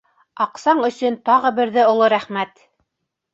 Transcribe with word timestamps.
Аҡсаң 0.45 0.79
өсөн 0.87 1.17
тағы 1.31 1.51
берҙе 1.59 1.85
оло 1.91 2.09
рәхмәт! 2.15 2.65